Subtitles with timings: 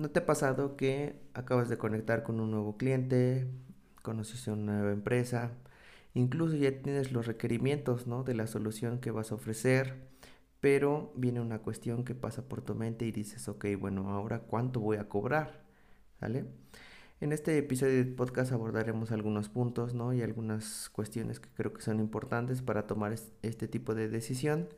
[0.00, 3.46] ¿No te ha pasado que acabas de conectar con un nuevo cliente,
[4.00, 5.52] conociste una nueva empresa,
[6.14, 8.24] incluso ya tienes los requerimientos ¿no?
[8.24, 10.08] de la solución que vas a ofrecer,
[10.58, 14.80] pero viene una cuestión que pasa por tu mente y dices, ok, bueno, ahora cuánto
[14.80, 15.64] voy a cobrar,
[16.18, 16.46] ¿vale?
[17.20, 20.14] En este episodio de podcast abordaremos algunos puntos ¿no?
[20.14, 24.70] y algunas cuestiones que creo que son importantes para tomar este tipo de decisión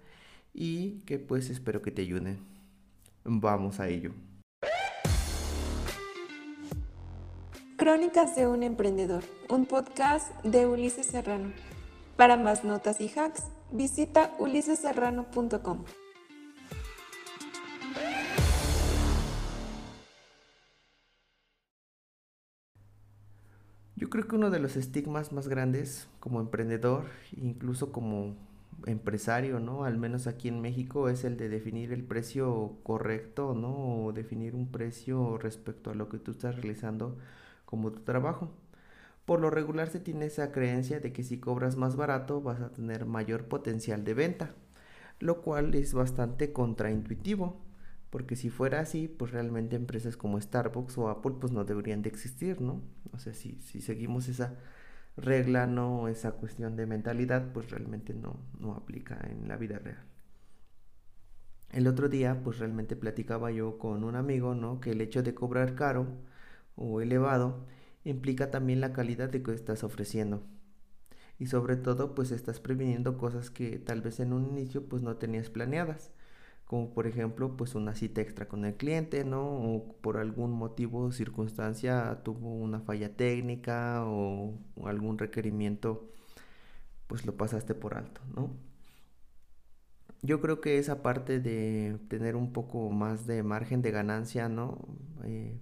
[0.52, 2.40] y que pues espero que te ayuden.
[3.24, 4.12] Vamos a ello.
[7.76, 11.52] Crónicas de un emprendedor, un podcast de Ulises Serrano.
[12.16, 15.84] Para más notas y hacks, visita uliseserrano.com.
[23.96, 28.36] Yo creo que uno de los estigmas más grandes como emprendedor, incluso como
[28.86, 29.84] empresario, ¿no?
[29.84, 34.04] Al menos aquí en México es el de definir el precio correcto, ¿no?
[34.04, 37.16] O definir un precio respecto a lo que tú estás realizando
[37.72, 38.52] como tu trabajo.
[39.24, 42.70] Por lo regular se tiene esa creencia de que si cobras más barato vas a
[42.70, 44.54] tener mayor potencial de venta,
[45.20, 47.64] lo cual es bastante contraintuitivo
[48.10, 52.10] porque si fuera así, pues realmente empresas como Starbucks o Apple pues no deberían de
[52.10, 52.82] existir, ¿no?
[53.12, 54.58] O sea, si, seguimos esa
[55.16, 60.04] regla, no esa cuestión de mentalidad, pues realmente no, no aplica en la vida real.
[61.70, 64.78] El otro día, pues realmente platicaba yo con un amigo, ¿no?
[64.78, 66.06] Que el hecho de cobrar caro
[66.76, 67.66] o elevado
[68.04, 70.42] implica también la calidad de que estás ofreciendo.
[71.38, 75.16] Y sobre todo, pues estás previniendo cosas que tal vez en un inicio pues no
[75.16, 76.12] tenías planeadas
[76.72, 79.42] como por ejemplo pues una cita extra con el cliente, ¿no?
[79.42, 86.08] O por algún motivo o circunstancia tuvo una falla técnica o, algún requerimiento
[87.08, 88.50] pues lo pasaste por alto, ¿no?
[90.22, 94.78] Yo creo que esa parte de tener un poco más de margen de ganancia, ¿no?
[95.24, 95.58] Eh,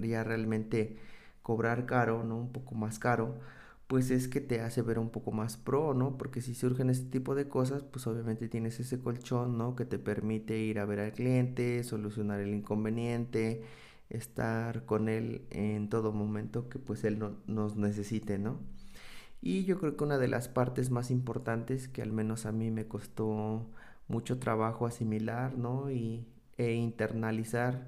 [0.00, 0.96] ya realmente
[1.42, 2.36] cobrar caro, ¿no?
[2.38, 3.38] Un poco más caro,
[3.86, 6.18] pues es que te hace ver un poco más pro, ¿no?
[6.18, 9.76] Porque si surgen este tipo de cosas, pues obviamente tienes ese colchón, ¿no?
[9.76, 13.62] Que te permite ir a ver al cliente, solucionar el inconveniente,
[14.10, 18.60] estar con él en todo momento que pues él no, nos necesite, ¿no?
[19.40, 22.70] Y yo creo que una de las partes más importantes que al menos a mí
[22.70, 23.66] me costó
[24.08, 25.90] mucho trabajo asimilar, ¿no?
[25.90, 26.26] Y,
[26.58, 27.86] e internalizar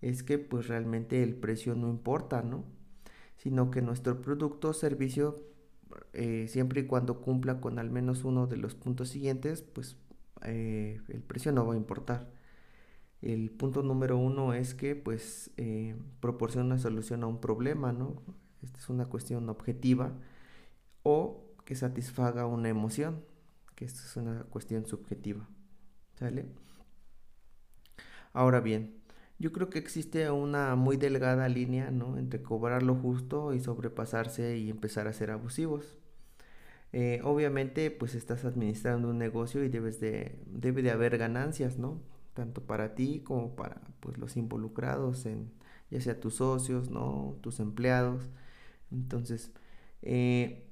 [0.00, 2.64] es que pues realmente el precio no importa, ¿no?
[3.40, 5.42] sino que nuestro producto o servicio,
[6.12, 9.96] eh, siempre y cuando cumpla con al menos uno de los puntos siguientes, pues
[10.42, 12.30] eh, el precio no va a importar.
[13.22, 18.22] El punto número uno es que pues eh, proporciona una solución a un problema, ¿no?
[18.62, 20.12] Esta es una cuestión objetiva
[21.02, 23.24] o que satisfaga una emoción,
[23.74, 25.48] que esta es una cuestión subjetiva.
[26.18, 26.46] ¿Sale?
[28.34, 28.99] Ahora bien,
[29.40, 32.18] yo creo que existe una muy delgada línea, ¿no?
[32.18, 35.96] Entre cobrar lo justo y sobrepasarse y empezar a ser abusivos.
[36.92, 42.02] Eh, obviamente, pues estás administrando un negocio y debes de, debe de haber ganancias, ¿no?
[42.34, 45.52] Tanto para ti como para pues, los involucrados, en,
[45.90, 47.38] ya sea tus socios, ¿no?
[47.42, 48.30] Tus empleados.
[48.92, 49.52] Entonces,
[50.02, 50.66] eh,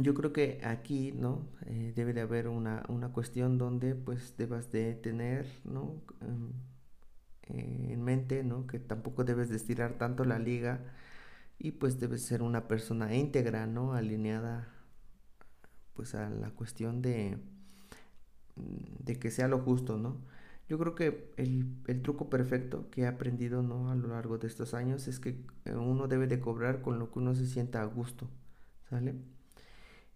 [0.00, 1.48] yo creo que aquí, ¿no?
[1.66, 6.00] Eh, debe de haber una, una, cuestión donde pues debas de tener, ¿no?
[6.20, 6.52] Em,
[7.50, 8.66] eh, en mente, ¿no?
[8.66, 10.80] Que tampoco debes de estirar tanto la liga
[11.58, 13.94] y pues debes ser una persona íntegra, ¿no?
[13.94, 14.68] Alineada
[15.94, 17.38] pues a la cuestión de,
[18.56, 20.16] de que sea lo justo, ¿no?
[20.68, 23.90] Yo creo que el, el, truco perfecto que he aprendido, ¿no?
[23.90, 25.30] A lo largo de estos años es que
[25.64, 28.28] eh, uno debe de cobrar con lo que uno se sienta a gusto,
[28.90, 29.14] ¿sale?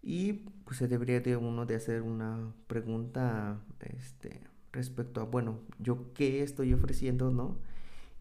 [0.01, 0.33] Y
[0.65, 4.41] pues se debería de uno de hacer una pregunta, este,
[4.73, 7.57] respecto a, bueno, yo qué estoy ofreciendo, ¿no?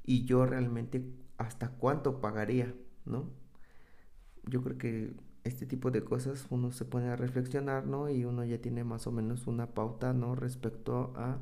[0.05, 1.05] Y yo realmente
[1.39, 2.75] hasta cuánto pagaría,
[3.05, 3.31] ¿no?
[4.45, 5.13] Yo creo que
[5.45, 8.09] este tipo de cosas uno se pone a reflexionar, ¿no?
[8.11, 10.35] Y uno ya tiene más o menos una pauta, ¿no?
[10.37, 11.39] Respecto a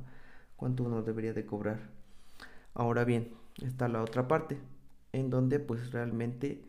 [0.57, 1.91] cuánto uno debería de cobrar.
[2.75, 3.31] Ahora bien,
[3.63, 4.59] está la otra parte,
[5.13, 6.65] en donde pues realmente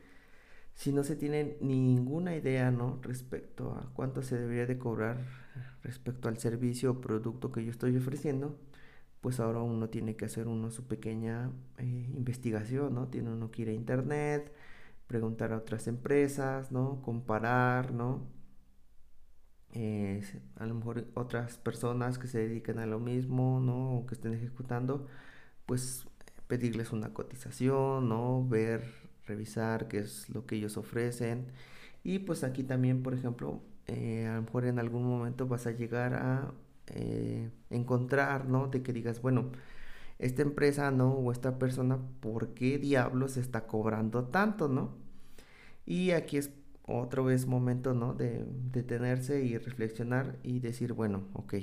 [0.76, 3.00] si no se tiene ninguna idea, ¿no?
[3.04, 5.18] Respecto a cuánto se debería de cobrar
[5.84, 8.58] respecto al servicio o producto que yo estoy ofreciendo,
[9.22, 13.08] pues ahora uno tiene que hacer uno su pequeña eh, investigación, ¿no?
[13.10, 14.54] Tiene uno que ir a internet,
[15.08, 17.02] preguntar a otras empresas, ¿no?
[17.04, 18.28] Comparar, ¿no?
[19.74, 20.22] Eh,
[20.58, 23.98] a lo mejor otras personas que se dedican a lo mismo, ¿no?
[24.00, 25.08] O que estén ejecutando,
[25.66, 26.06] pues
[26.48, 28.48] pedirles una cotización, ¿no?
[28.48, 28.84] Ver,
[29.28, 31.48] revisar qué es lo que ellos ofrecen.
[32.04, 35.72] Y pues aquí también, por ejemplo, eh, a lo mejor en algún momento vas a
[35.72, 36.54] llegar a
[36.88, 38.68] eh, encontrar, ¿no?
[38.68, 39.52] De que digas, bueno,
[40.20, 41.14] esta empresa, ¿no?
[41.14, 44.92] O esta persona, ¿por qué diablos está cobrando tanto, ¿no?
[45.86, 46.52] Y aquí es
[46.88, 48.14] otra vez momento, ¿no?
[48.14, 51.56] De detenerse y reflexionar y decir, bueno, ok,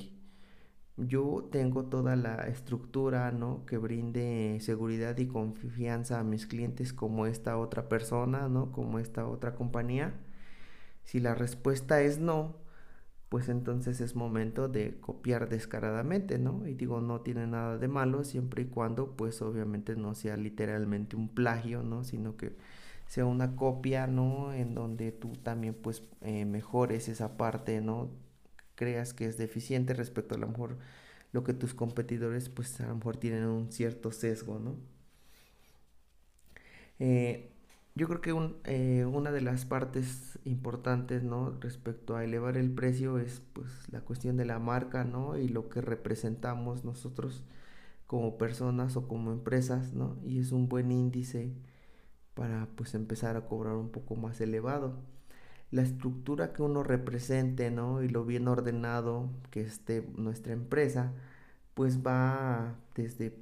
[0.96, 3.64] yo tengo toda la estructura, ¿no?
[3.66, 8.72] Que brinde seguridad y confianza a mis clientes como esta otra persona, ¿no?
[8.72, 10.14] Como esta otra compañía.
[11.08, 12.56] Si la respuesta es no,
[13.30, 16.66] pues entonces es momento de copiar descaradamente, ¿no?
[16.66, 21.16] Y digo, no tiene nada de malo siempre y cuando, pues obviamente no sea literalmente
[21.16, 22.04] un plagio, ¿no?
[22.04, 22.56] Sino que
[23.06, 24.52] sea una copia, ¿no?
[24.54, 28.10] En donde tú también, pues, eh, mejores esa parte, ¿no?
[28.78, 30.78] creas que es deficiente respecto a lo mejor
[31.32, 34.76] lo que tus competidores pues a lo mejor tienen un cierto sesgo, ¿no?
[36.98, 37.50] Eh,
[37.98, 38.34] yo creo que
[38.64, 41.52] eh, una de las partes importantes, ¿no?
[41.60, 45.36] Respecto a elevar el precio es pues la cuestión de la marca, ¿no?
[45.36, 47.44] Y lo que representamos nosotros
[48.06, 50.16] como personas o como empresas, ¿no?
[50.24, 51.52] Y es un buen índice
[52.34, 54.96] para pues empezar a cobrar un poco más elevado
[55.70, 58.02] la estructura que uno represente, ¿no?
[58.02, 61.12] Y lo bien ordenado que esté nuestra empresa,
[61.74, 63.36] pues va desde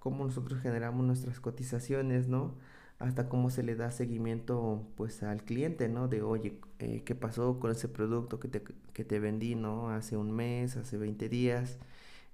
[0.00, 2.54] cómo nosotros generamos nuestras cotizaciones, ¿no?
[2.98, 6.08] Hasta cómo se le da seguimiento, pues, al cliente, ¿no?
[6.08, 8.62] De, oye, eh, ¿qué pasó con ese producto que te,
[8.92, 9.90] que te vendí, ¿no?
[9.90, 11.78] Hace un mes, hace 20 días,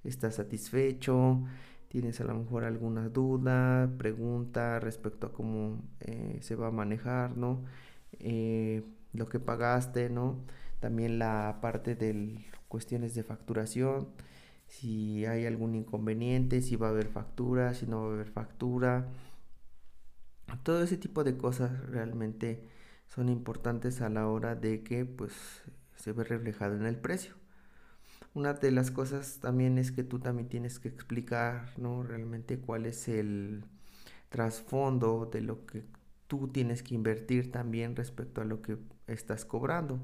[0.04, 1.42] ¿estás satisfecho?
[1.88, 7.36] ¿Tienes a lo mejor alguna duda, pregunta respecto a cómo eh, se va a manejar,
[7.36, 7.64] ¿no?
[8.20, 10.38] Eh, lo que pagaste, ¿no?
[10.80, 12.38] También la parte de
[12.68, 14.08] cuestiones de facturación,
[14.66, 19.08] si hay algún inconveniente, si va a haber factura, si no va a haber factura.
[20.62, 22.62] Todo ese tipo de cosas realmente
[23.08, 25.32] son importantes a la hora de que pues
[25.96, 27.34] se ve reflejado en el precio.
[28.34, 32.02] Una de las cosas también es que tú también tienes que explicar, ¿no?
[32.02, 33.64] Realmente cuál es el
[34.30, 35.84] trasfondo de lo que
[36.28, 40.00] tú tienes que invertir también respecto a lo que estás cobrando.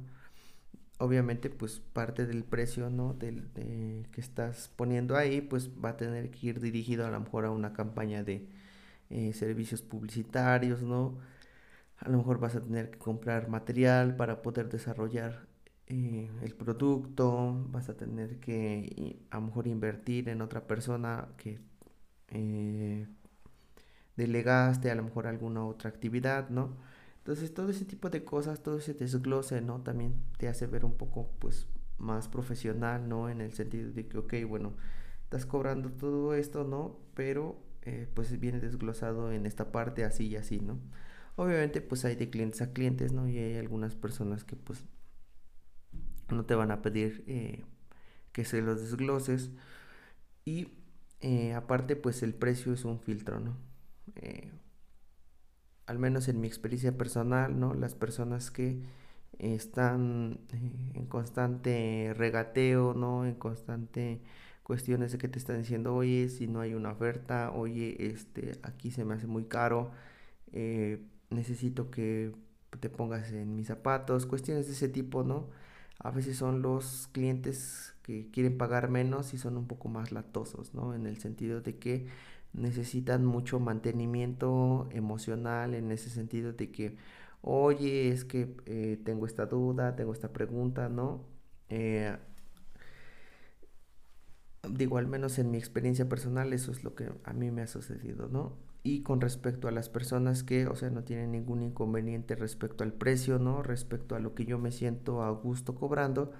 [0.98, 3.14] Obviamente, pues parte del precio ¿no?
[3.14, 3.48] Del,
[4.12, 7.50] que estás poniendo ahí, pues va a tener que ir dirigido a lo mejor a
[7.50, 8.46] una campaña de
[9.10, 11.18] eh, servicios publicitarios, ¿no?
[11.98, 15.46] A lo mejor vas a tener que comprar material para poder desarrollar
[15.86, 21.60] eh, el producto, vas a tener que a lo mejor invertir en otra persona que
[22.30, 23.06] eh,
[24.16, 26.76] delegaste a lo mejor alguna otra actividad, ¿no?
[27.18, 29.82] Entonces todo ese tipo de cosas, todo ese desglose, ¿no?
[29.82, 31.68] También te hace ver un poco, pues,
[31.98, 33.28] más profesional, ¿no?
[33.28, 34.74] En el sentido de que, ok, bueno,
[35.24, 36.98] estás cobrando todo esto, ¿no?
[37.14, 37.58] Pero,
[37.88, 40.78] eh, pues, viene desglosado en esta parte así y así, ¿no?
[41.36, 43.28] Obviamente, pues, hay de clientes a clientes, ¿no?
[43.28, 44.84] Y hay algunas personas que, pues,
[46.30, 47.64] no te van a pedir eh,
[48.32, 49.50] que se los desgloses.
[50.44, 50.68] Y,
[51.20, 53.56] eh, aparte, pues, el precio es un filtro, ¿no?
[55.86, 57.74] Al menos en mi experiencia personal, ¿no?
[57.74, 58.82] Las personas que
[59.38, 63.24] están en constante regateo, ¿no?
[63.26, 64.20] En constante
[64.68, 68.92] cuestiones de que te están diciendo, oye, si no hay una oferta, oye, este, aquí
[68.92, 69.92] se me hace muy caro,
[70.52, 72.32] eh, necesito que
[72.80, 75.48] te pongas en mis zapatos, cuestiones de ese tipo, ¿no?
[75.98, 80.74] A veces son los clientes que quieren pagar menos y son un poco más latosos,
[80.74, 80.94] ¿no?
[80.94, 82.06] En el sentido de que
[82.52, 86.96] necesitan mucho mantenimiento emocional en ese sentido de que,
[87.42, 91.24] oye, es que eh, tengo esta duda, tengo esta pregunta, ¿no?
[91.68, 92.16] Eh,
[94.70, 97.66] digo, al menos en mi experiencia personal, eso es lo que a mí me ha
[97.66, 98.56] sucedido, ¿no?
[98.82, 102.92] Y con respecto a las personas que, o sea, no tienen ningún inconveniente respecto al
[102.92, 103.62] precio, ¿no?
[103.62, 106.32] Respecto a lo que yo me siento a gusto cobrando,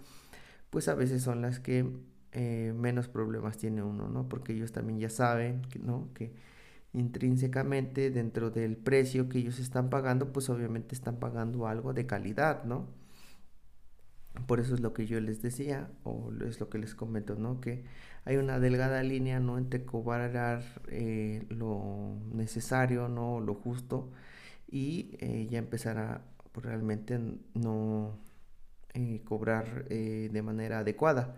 [0.71, 1.87] pues a veces son las que
[2.33, 4.29] eh, menos problemas tiene uno, ¿no?
[4.29, 6.09] Porque ellos también ya saben, que, ¿no?
[6.15, 6.33] Que
[6.93, 12.65] intrínsecamente dentro del precio que ellos están pagando, pues obviamente están pagando algo de calidad,
[12.65, 12.87] ¿no?
[14.47, 17.61] Por eso es lo que yo les decía, o es lo que les comento, ¿no?
[17.61, 17.85] Que
[18.25, 19.59] hay una delgada línea, ¿no?
[19.59, 23.41] Entre cobrar eh, lo necesario, ¿no?
[23.41, 24.11] Lo justo,
[24.71, 27.19] y eh, ya empezar a pues, realmente
[27.55, 28.19] no
[29.25, 31.37] cobrar de manera adecuada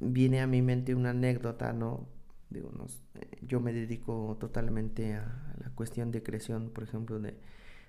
[0.00, 2.08] viene a mi mente una anécdota, ¿no?
[2.54, 7.36] Eh, yo me dedico totalmente a, la cuestión de creación, por ejemplo, de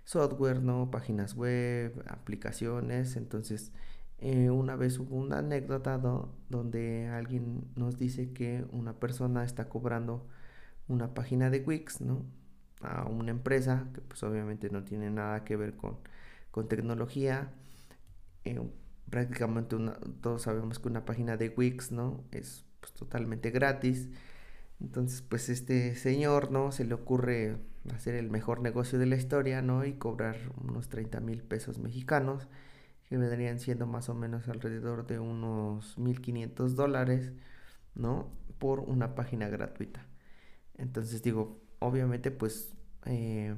[0.05, 0.91] software, ¿no?
[0.91, 3.15] Páginas web, aplicaciones.
[3.15, 3.71] Entonces,
[4.21, 5.97] eh, una vez hubo una anécdota
[6.49, 10.27] donde alguien nos dice que una persona está cobrando
[10.87, 12.25] una página de Wix, ¿no?
[12.81, 15.99] A una empresa que pues obviamente no tiene nada que ver con,
[16.51, 17.51] con tecnología.
[18.45, 18.59] Eh,
[19.09, 19.75] prácticamente
[20.21, 22.23] todos sabemos que una página de Wix, ¿no?
[22.31, 24.09] Es pues, totalmente gratis.
[24.81, 26.71] Entonces, pues este señor, ¿no?
[26.71, 27.57] Se le ocurre
[27.93, 29.85] hacer el mejor negocio de la historia, ¿no?
[29.85, 32.47] Y cobrar unos 30 mil pesos mexicanos,
[33.09, 37.31] que vendrían siendo más o menos alrededor de unos 1.500 dólares,
[37.95, 38.31] ¿no?
[38.59, 40.05] Por una página gratuita.
[40.77, 42.73] Entonces digo, obviamente pues
[43.05, 43.55] eh,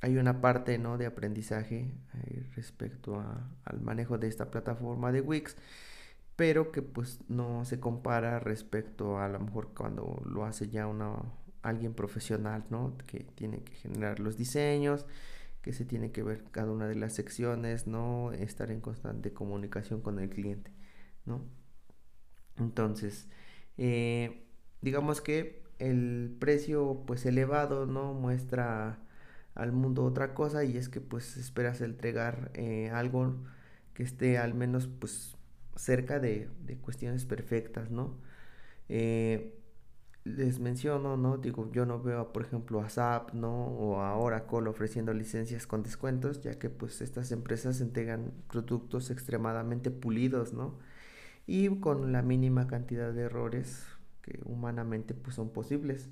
[0.00, 0.98] hay una parte, ¿no?
[0.98, 3.22] De aprendizaje eh, respecto
[3.64, 5.56] al manejo de esta plataforma de Wix
[6.36, 11.16] pero que pues no se compara respecto a, lo mejor cuando lo hace ya una
[11.62, 12.96] alguien profesional, ¿no?
[13.06, 15.06] Que tiene que generar los diseños,
[15.64, 18.32] que se tiene que ver cada una de las secciones, ¿no?
[18.32, 20.70] Estar en constante comunicación con el cliente,
[21.24, 21.42] ¿no?
[22.58, 23.28] Entonces,
[23.78, 24.44] eh,
[24.82, 28.12] digamos que el precio pues elevado, ¿no?
[28.12, 28.98] Muestra
[29.54, 33.34] al mundo otra cosa y es que pues esperas entregar eh, algo
[33.94, 35.36] que esté al menos pues
[35.76, 36.48] cerca de,
[36.82, 38.18] cuestiones perfectas, ¿no?
[38.90, 39.54] Eh,
[40.24, 41.36] les menciono, ¿no?
[41.38, 43.66] Digo, yo no veo, por ejemplo, a SAP, ¿no?
[43.68, 49.90] O a Oracle ofreciendo licencias con descuentos, ya que pues estas empresas entregan productos extremadamente
[49.90, 50.78] pulidos, ¿no?
[51.46, 53.86] Y con la mínima cantidad de errores
[54.22, 56.10] que humanamente pues son posibles,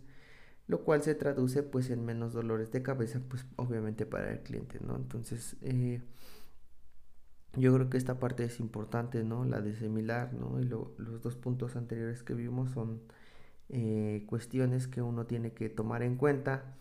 [0.68, 4.78] lo cual se traduce pues en menos dolores de cabeza, pues obviamente para el cliente,
[4.80, 4.96] ¿no?
[4.96, 6.02] Entonces, eh,
[7.54, 9.44] yo creo que esta parte es importante, ¿no?
[9.44, 10.60] La de similar, ¿no?
[10.60, 13.00] Y los dos puntos anteriores que vimos son
[13.68, 16.76] eh, cuestiones que uno tiene que tomar en cuenta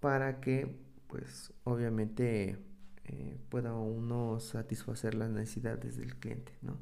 [0.00, 0.76] para que,
[1.08, 2.58] pues, obviamente
[3.04, 6.78] eh, pueda uno satisfacer las necesidades del cliente, ¿no?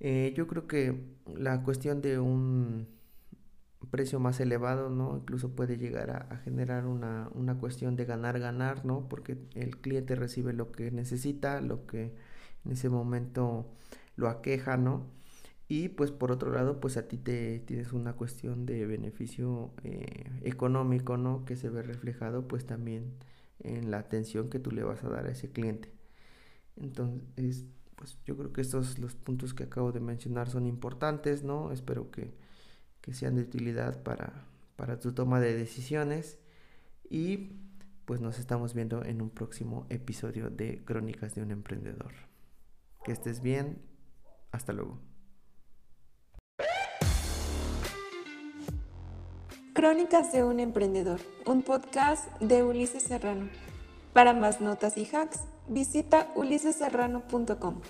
[0.00, 2.88] Eh, yo creo que la cuestión de un
[3.90, 5.16] precio más elevado, ¿no?
[5.16, 9.08] Incluso puede llegar a, generar una, una, cuestión de ganar, ganar, ¿no?
[9.08, 12.14] Porque el cliente recibe lo que necesita, lo que
[12.64, 13.66] en ese momento
[14.16, 15.06] lo aqueja, ¿no?
[15.68, 20.30] Y pues por otro lado, pues a ti te tienes una cuestión de beneficio eh,
[20.42, 21.44] económico, ¿no?
[21.44, 23.14] Que se ve reflejado pues también
[23.60, 25.90] en la atención que tú le vas a dar a ese cliente.
[26.76, 27.64] Entonces,
[27.96, 31.72] pues yo creo que estos los puntos que acabo de mencionar son importantes, ¿no?
[31.72, 32.34] Espero que
[33.04, 36.38] que sean de utilidad para, para tu toma de decisiones
[37.10, 37.50] y
[38.06, 42.14] pues nos estamos viendo en un próximo episodio de Crónicas de un Emprendedor.
[43.04, 43.82] Que estés bien,
[44.52, 45.13] hasta luego.
[49.74, 53.48] Crónicas de un Emprendedor, un podcast de Ulises Serrano.
[54.12, 57.80] Para más notas y hacks, visita uliseserrano.com.